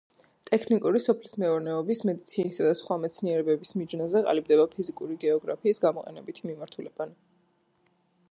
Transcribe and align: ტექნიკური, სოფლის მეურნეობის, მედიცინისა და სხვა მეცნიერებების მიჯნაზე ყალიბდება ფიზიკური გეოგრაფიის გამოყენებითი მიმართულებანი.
ტექნიკური, 0.49 0.99
სოფლის 1.01 1.33
მეურნეობის, 1.41 1.99
მედიცინისა 2.09 2.63
და 2.67 2.71
სხვა 2.79 2.97
მეცნიერებების 3.03 3.75
მიჯნაზე 3.81 4.23
ყალიბდება 4.29 4.67
ფიზიკური 4.73 5.17
გეოგრაფიის 5.27 5.83
გამოყენებითი 5.87 6.49
მიმართულებანი. 6.53 7.17